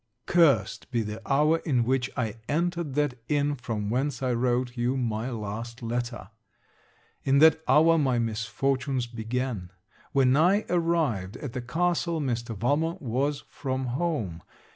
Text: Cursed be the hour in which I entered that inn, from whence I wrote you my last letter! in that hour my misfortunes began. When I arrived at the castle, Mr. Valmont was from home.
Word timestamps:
Cursed 0.25 0.89
be 0.89 1.03
the 1.03 1.21
hour 1.31 1.59
in 1.59 1.83
which 1.83 2.09
I 2.17 2.37
entered 2.49 2.95
that 2.95 3.19
inn, 3.29 3.53
from 3.53 3.91
whence 3.91 4.23
I 4.23 4.33
wrote 4.33 4.75
you 4.75 4.97
my 4.97 5.29
last 5.29 5.83
letter! 5.83 6.31
in 7.23 7.37
that 7.37 7.61
hour 7.67 7.99
my 7.99 8.17
misfortunes 8.17 9.05
began. 9.05 9.69
When 10.11 10.35
I 10.35 10.65
arrived 10.71 11.37
at 11.37 11.53
the 11.53 11.61
castle, 11.61 12.19
Mr. 12.19 12.57
Valmont 12.57 12.99
was 12.99 13.43
from 13.47 13.85
home. 13.93 14.41